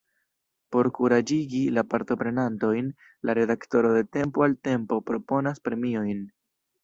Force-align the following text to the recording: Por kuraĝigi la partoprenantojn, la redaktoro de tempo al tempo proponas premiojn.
Por 0.75 0.87
kuraĝigi 0.99 1.59
la 1.77 1.81
partoprenantojn, 1.89 2.89
la 3.29 3.35
redaktoro 3.39 3.93
de 3.97 4.01
tempo 4.19 4.47
al 4.49 4.57
tempo 4.69 5.01
proponas 5.11 5.63
premiojn. 5.69 6.25